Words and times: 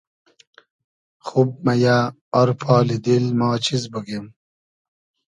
خوب 1.25 1.49
مئیۂ 1.65 1.97
آر 2.39 2.49
پالی 2.61 2.97
دیل 3.05 3.25
ما 3.39 3.49
چیز 3.65 3.83
بوگیم 3.91 4.25